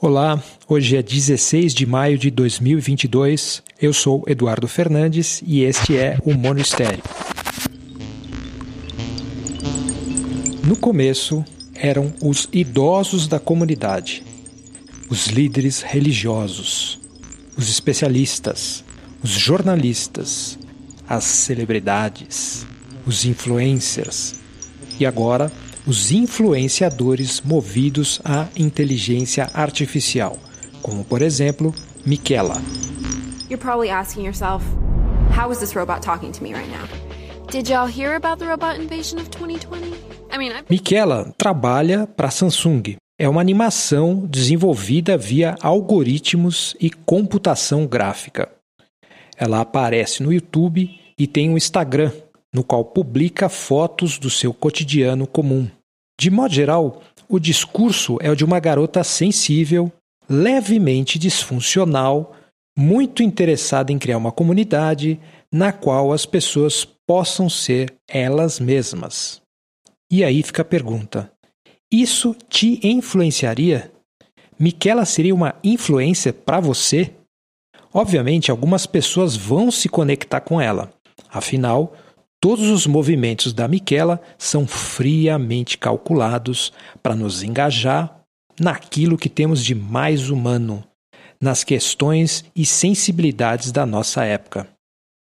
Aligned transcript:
Olá, 0.00 0.40
hoje 0.68 0.96
é 0.96 1.02
16 1.02 1.74
de 1.74 1.84
maio 1.84 2.16
de 2.16 2.30
2022. 2.30 3.64
Eu 3.82 3.92
sou 3.92 4.22
Eduardo 4.28 4.68
Fernandes 4.68 5.42
e 5.44 5.64
este 5.64 5.96
é 5.96 6.16
o 6.24 6.34
Monistério. 6.34 7.02
No 10.64 10.76
começo, 10.76 11.44
eram 11.74 12.14
os 12.22 12.48
idosos 12.52 13.26
da 13.26 13.40
comunidade, 13.40 14.22
os 15.10 15.26
líderes 15.26 15.82
religiosos, 15.82 17.00
os 17.56 17.68
especialistas, 17.68 18.84
os 19.20 19.30
jornalistas, 19.30 20.56
as 21.08 21.24
celebridades, 21.24 22.64
os 23.04 23.24
influencers 23.24 24.36
e 25.00 25.04
agora 25.04 25.50
os 25.88 26.12
influenciadores 26.12 27.40
movidos 27.40 28.20
à 28.22 28.46
inteligência 28.54 29.48
artificial, 29.54 30.38
como 30.82 31.02
por 31.02 31.22
exemplo, 31.22 31.74
Michela. 32.04 32.60
You're 33.48 33.56
probably 33.56 33.88
asking 33.88 34.26
yourself, 34.26 34.62
how 35.34 35.50
is 35.50 35.60
this 35.60 35.74
robot 35.74 36.02
talking 36.02 36.30
to 36.32 36.42
me 36.42 36.52
right 36.52 36.70
now? 36.70 36.86
Did 37.50 37.70
y'all 37.70 37.88
hear 37.88 38.16
about 38.16 38.38
the 38.38 38.44
robot 38.44 38.78
invasion 38.78 39.18
of 39.18 39.30
2020? 39.30 39.94
I 40.30 40.36
mean. 40.36 40.52
Michela 40.68 41.32
trabalha 41.38 42.06
para 42.06 42.28
a 42.28 42.30
Samsung. 42.30 42.96
É 43.18 43.26
uma 43.26 43.40
animação 43.40 44.26
desenvolvida 44.26 45.16
via 45.16 45.56
algoritmos 45.62 46.76
e 46.78 46.90
computação 46.90 47.86
gráfica. 47.86 48.50
Ela 49.38 49.62
aparece 49.62 50.22
no 50.22 50.30
YouTube 50.30 50.90
e 51.18 51.26
tem 51.26 51.48
um 51.48 51.56
Instagram, 51.56 52.12
no 52.52 52.62
qual 52.62 52.84
publica 52.84 53.48
fotos 53.48 54.18
do 54.18 54.28
seu 54.28 54.52
cotidiano 54.52 55.26
comum. 55.26 55.66
De 56.20 56.30
modo 56.30 56.52
geral, 56.52 57.02
o 57.28 57.38
discurso 57.38 58.18
é 58.20 58.30
o 58.30 58.34
de 58.34 58.44
uma 58.44 58.58
garota 58.58 59.04
sensível, 59.04 59.92
levemente 60.28 61.18
disfuncional, 61.18 62.34
muito 62.76 63.22
interessada 63.22 63.92
em 63.92 63.98
criar 63.98 64.18
uma 64.18 64.32
comunidade 64.32 65.20
na 65.52 65.72
qual 65.72 66.12
as 66.12 66.26
pessoas 66.26 66.84
possam 66.84 67.48
ser 67.48 67.94
elas 68.08 68.58
mesmas. 68.58 69.40
E 70.10 70.24
aí 70.24 70.42
fica 70.42 70.62
a 70.62 70.64
pergunta: 70.64 71.30
isso 71.92 72.34
te 72.48 72.80
influenciaria? 72.82 73.92
Miquela 74.58 75.04
seria 75.04 75.34
uma 75.34 75.54
influência 75.62 76.32
para 76.32 76.58
você? 76.58 77.12
Obviamente, 77.92 78.50
algumas 78.50 78.86
pessoas 78.86 79.36
vão 79.36 79.70
se 79.70 79.88
conectar 79.88 80.40
com 80.40 80.60
ela. 80.60 80.92
Afinal, 81.30 81.94
Todos 82.40 82.68
os 82.68 82.86
movimentos 82.86 83.52
da 83.52 83.66
Miquela 83.66 84.20
são 84.38 84.64
friamente 84.64 85.76
calculados 85.76 86.72
para 87.02 87.16
nos 87.16 87.42
engajar 87.42 88.20
naquilo 88.60 89.18
que 89.18 89.28
temos 89.28 89.64
de 89.64 89.74
mais 89.74 90.30
humano, 90.30 90.84
nas 91.42 91.64
questões 91.64 92.44
e 92.54 92.64
sensibilidades 92.64 93.72
da 93.72 93.84
nossa 93.84 94.24
época. 94.24 94.68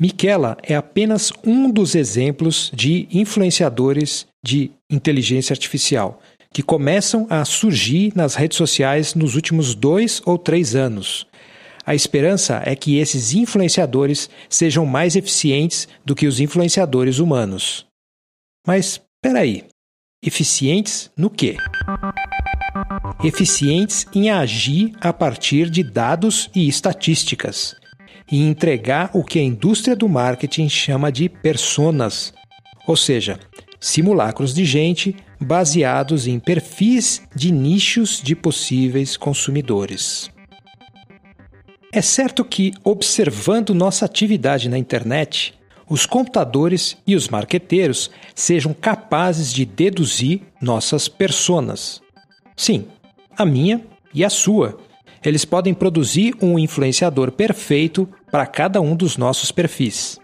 Miquela 0.00 0.56
é 0.64 0.74
apenas 0.74 1.32
um 1.44 1.70
dos 1.70 1.94
exemplos 1.94 2.72
de 2.74 3.08
influenciadores 3.12 4.26
de 4.44 4.72
inteligência 4.90 5.54
artificial 5.54 6.20
que 6.52 6.62
começam 6.62 7.26
a 7.30 7.44
surgir 7.44 8.12
nas 8.16 8.34
redes 8.34 8.56
sociais 8.56 9.14
nos 9.14 9.36
últimos 9.36 9.74
dois 9.74 10.20
ou 10.24 10.36
três 10.36 10.74
anos 10.74 11.26
a 11.86 11.94
esperança 11.94 12.60
é 12.66 12.74
que 12.74 12.98
esses 12.98 13.32
influenciadores 13.32 14.28
sejam 14.48 14.84
mais 14.84 15.14
eficientes 15.14 15.86
do 16.04 16.16
que 16.16 16.26
os 16.26 16.40
influenciadores 16.40 17.20
humanos. 17.20 17.86
Mas, 18.66 19.00
peraí, 19.22 19.64
eficientes 20.20 21.08
no 21.16 21.30
quê? 21.30 21.56
Eficientes 23.22 24.04
em 24.12 24.30
agir 24.30 24.92
a 25.00 25.12
partir 25.12 25.70
de 25.70 25.84
dados 25.84 26.50
e 26.52 26.66
estatísticas, 26.66 27.76
e 28.30 28.42
entregar 28.42 29.10
o 29.14 29.22
que 29.22 29.38
a 29.38 29.42
indústria 29.42 29.94
do 29.94 30.08
marketing 30.08 30.68
chama 30.68 31.12
de 31.12 31.28
personas, 31.28 32.34
ou 32.84 32.96
seja, 32.96 33.38
simulacros 33.78 34.52
de 34.52 34.64
gente 34.64 35.14
baseados 35.40 36.26
em 36.26 36.40
perfis 36.40 37.22
de 37.32 37.52
nichos 37.52 38.20
de 38.20 38.34
possíveis 38.34 39.16
consumidores. 39.16 40.34
É 41.92 42.02
certo 42.02 42.44
que, 42.44 42.72
observando 42.84 43.74
nossa 43.74 44.04
atividade 44.04 44.68
na 44.68 44.76
internet, 44.76 45.54
os 45.88 46.04
computadores 46.04 46.96
e 47.06 47.14
os 47.14 47.28
marqueteiros 47.28 48.10
sejam 48.34 48.74
capazes 48.74 49.52
de 49.52 49.64
deduzir 49.64 50.42
nossas 50.60 51.08
personas. 51.08 52.02
Sim, 52.56 52.88
a 53.36 53.44
minha 53.44 53.84
e 54.12 54.24
a 54.24 54.30
sua. 54.30 54.78
Eles 55.24 55.44
podem 55.44 55.74
produzir 55.74 56.34
um 56.42 56.58
influenciador 56.58 57.32
perfeito 57.32 58.08
para 58.30 58.46
cada 58.46 58.80
um 58.80 58.94
dos 58.94 59.16
nossos 59.16 59.52
perfis. 59.52 60.18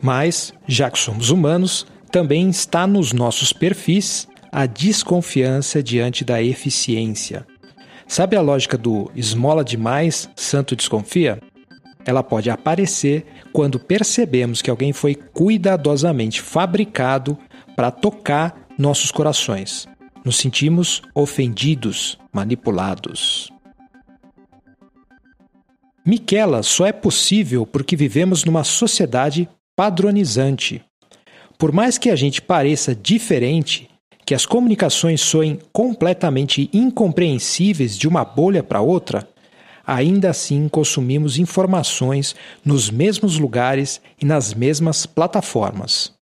Mas, 0.00 0.52
já 0.66 0.90
que 0.90 0.98
somos 0.98 1.30
humanos, 1.30 1.86
também 2.10 2.48
está 2.48 2.86
nos 2.86 3.12
nossos 3.12 3.52
perfis 3.52 4.28
a 4.50 4.66
desconfiança 4.66 5.82
diante 5.82 6.24
da 6.24 6.42
eficiência. 6.42 7.46
Sabe 8.12 8.36
a 8.36 8.42
lógica 8.42 8.76
do 8.76 9.10
esmola 9.16 9.64
demais, 9.64 10.28
santo 10.36 10.76
desconfia? 10.76 11.40
Ela 12.04 12.22
pode 12.22 12.50
aparecer 12.50 13.24
quando 13.54 13.80
percebemos 13.80 14.60
que 14.60 14.68
alguém 14.68 14.92
foi 14.92 15.14
cuidadosamente 15.14 16.42
fabricado 16.42 17.38
para 17.74 17.90
tocar 17.90 18.66
nossos 18.76 19.10
corações. 19.10 19.88
Nos 20.22 20.36
sentimos 20.36 21.00
ofendidos, 21.14 22.18
manipulados. 22.30 23.50
Miquela 26.04 26.62
só 26.62 26.84
é 26.84 26.92
possível 26.92 27.64
porque 27.64 27.96
vivemos 27.96 28.44
numa 28.44 28.62
sociedade 28.62 29.48
padronizante. 29.74 30.84
Por 31.56 31.72
mais 31.72 31.96
que 31.96 32.10
a 32.10 32.14
gente 32.14 32.42
pareça 32.42 32.94
diferente, 32.94 33.88
que 34.24 34.34
as 34.34 34.46
comunicações 34.46 35.20
soem 35.20 35.58
completamente 35.72 36.70
incompreensíveis 36.72 37.96
de 37.98 38.06
uma 38.06 38.24
bolha 38.24 38.62
para 38.62 38.80
outra, 38.80 39.28
ainda 39.86 40.30
assim 40.30 40.68
consumimos 40.68 41.38
informações 41.38 42.34
nos 42.64 42.90
mesmos 42.90 43.38
lugares 43.38 44.00
e 44.20 44.24
nas 44.24 44.54
mesmas 44.54 45.06
plataformas. 45.06 46.12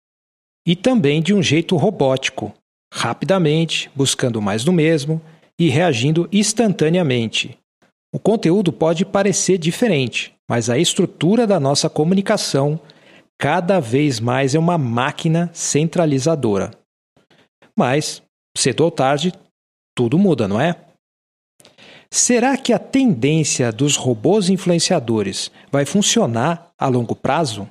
E 0.67 0.75
também 0.75 1.23
de 1.23 1.35
um 1.35 1.43
jeito 1.43 1.77
robótico, 1.77 2.53
rapidamente, 2.93 3.91
buscando 3.95 4.41
mais 4.41 4.65
do 4.65 4.73
mesmo 4.73 5.21
e 5.59 5.69
reagindo 5.69 6.29
instantaneamente. 6.33 7.57
O 8.13 8.19
conteúdo 8.19 8.73
pode 8.73 9.05
parecer 9.05 9.59
diferente, 9.59 10.35
mas 10.49 10.69
a 10.69 10.79
estrutura 10.79 11.47
da 11.47 11.61
nossa 11.61 11.89
comunicação 11.89 12.81
cada 13.39 13.79
vez 13.79 14.19
mais 14.21 14.55
é 14.55 14.59
uma 14.59 14.77
máquina 14.77 15.49
centralizadora. 15.53 16.80
Mas, 17.81 18.23
cedo 18.55 18.85
ou 18.85 18.91
tarde, 18.91 19.33
tudo 19.97 20.19
muda, 20.19 20.47
não 20.47 20.61
é? 20.61 20.77
Será 22.11 22.55
que 22.59 22.75
a 22.75 22.79
tendência 22.79 23.73
dos 23.73 23.97
robôs 23.97 24.51
influenciadores 24.51 25.51
vai 25.73 25.87
funcionar 25.87 26.73
a 26.79 26.87
longo 26.89 27.17
prazo? 27.17 27.67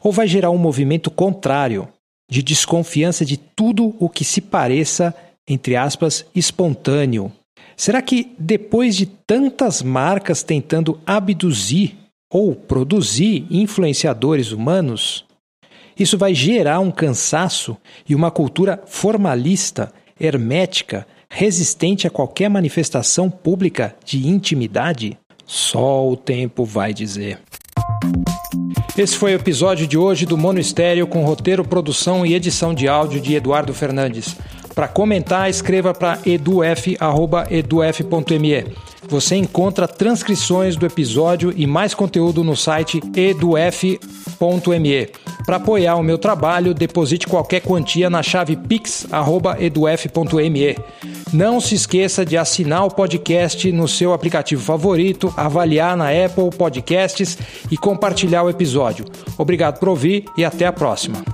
Ou 0.00 0.12
vai 0.12 0.28
gerar 0.28 0.50
um 0.50 0.58
movimento 0.58 1.10
contrário, 1.10 1.88
de 2.30 2.40
desconfiança 2.40 3.24
de 3.24 3.36
tudo 3.36 3.96
o 3.98 4.08
que 4.08 4.24
se 4.24 4.40
pareça, 4.40 5.12
entre 5.48 5.74
aspas, 5.74 6.24
espontâneo? 6.32 7.32
Será 7.76 8.00
que 8.00 8.32
depois 8.38 8.94
de 8.94 9.06
tantas 9.06 9.82
marcas 9.82 10.44
tentando 10.44 11.00
abduzir 11.04 11.96
ou 12.32 12.54
produzir 12.54 13.44
influenciadores 13.50 14.52
humanos, 14.52 15.24
isso 15.98 16.16
vai 16.16 16.34
gerar 16.34 16.80
um 16.80 16.90
cansaço 16.90 17.76
e 18.08 18.14
uma 18.14 18.30
cultura 18.30 18.82
formalista, 18.86 19.92
hermética, 20.18 21.06
resistente 21.28 22.06
a 22.06 22.10
qualquer 22.10 22.48
manifestação 22.48 23.30
pública 23.30 23.94
de 24.04 24.28
intimidade? 24.28 25.18
Só 25.46 26.08
o 26.08 26.16
tempo 26.16 26.64
vai 26.64 26.92
dizer. 26.94 27.38
Esse 28.96 29.16
foi 29.16 29.32
o 29.32 29.36
episódio 29.36 29.86
de 29.86 29.96
hoje 29.96 30.26
do 30.26 30.36
Mono 30.36 30.58
Estéreo 30.58 31.06
com 31.06 31.24
roteiro, 31.24 31.64
produção 31.64 32.26
e 32.26 32.34
edição 32.34 32.74
de 32.74 32.86
áudio 32.86 33.20
de 33.20 33.34
Eduardo 33.34 33.72
Fernandes. 33.72 34.36
Para 34.74 34.88
comentar, 34.88 35.48
escreva 35.50 35.92
para 35.92 36.18
eduf.eduf.me. 36.24 36.92
Você 39.08 39.36
encontra 39.36 39.86
transcrições 39.88 40.76
do 40.76 40.86
episódio 40.86 41.52
e 41.54 41.66
mais 41.66 41.92
conteúdo 41.92 42.42
no 42.44 42.56
site 42.56 43.02
eduf.me. 43.14 43.98
Para 45.44 45.56
apoiar 45.56 45.96
o 45.96 46.02
meu 46.02 46.16
trabalho, 46.16 46.72
deposite 46.72 47.26
qualquer 47.26 47.60
quantia 47.60 48.08
na 48.08 48.22
chave 48.22 48.54
pix@eduf.me. 48.56 49.08
Não 51.32 51.60
se 51.60 51.74
esqueça 51.74 52.24
de 52.24 52.38
assinar 52.38 52.86
o 52.86 52.90
podcast 52.90 53.72
no 53.72 53.88
seu 53.88 54.12
aplicativo 54.12 54.62
favorito, 54.62 55.34
avaliar 55.36 55.96
na 55.96 56.10
Apple 56.10 56.50
Podcasts 56.56 57.36
e 57.70 57.76
compartilhar 57.76 58.44
o 58.44 58.50
episódio. 58.50 59.04
Obrigado 59.36 59.80
por 59.80 59.88
ouvir 59.88 60.26
e 60.36 60.44
até 60.44 60.64
a 60.66 60.72
próxima. 60.72 61.24